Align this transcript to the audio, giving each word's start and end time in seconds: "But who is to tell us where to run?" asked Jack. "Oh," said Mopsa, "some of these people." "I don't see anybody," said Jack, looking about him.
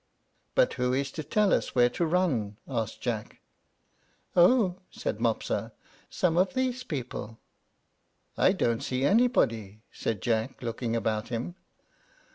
"But 0.55 0.73
who 0.81 0.93
is 0.93 1.11
to 1.11 1.23
tell 1.23 1.53
us 1.53 1.75
where 1.75 1.91
to 1.91 2.07
run?" 2.07 2.57
asked 2.67 3.01
Jack. 3.01 3.39
"Oh," 4.35 4.77
said 4.89 5.19
Mopsa, 5.19 5.73
"some 6.09 6.37
of 6.37 6.55
these 6.55 6.83
people." 6.83 7.37
"I 8.35 8.53
don't 8.53 8.81
see 8.81 9.05
anybody," 9.05 9.83
said 9.91 10.23
Jack, 10.23 10.63
looking 10.63 10.95
about 10.95 11.27
him. 11.27 11.53